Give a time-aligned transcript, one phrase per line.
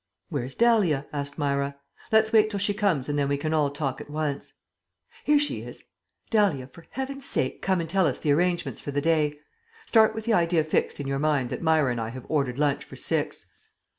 [0.29, 1.75] "Where's Dahlia?" asked Myra.
[2.11, 4.53] "Let's wait till she comes and then we can all talk at once."
[5.23, 5.83] "Here she is.
[6.31, 9.37] Dahlia, for Heaven's sake come and tell us the arrangements for the day.
[9.85, 12.83] Start with the idea fixed in your mind that Myra and I have ordered lunch
[12.83, 13.45] for six."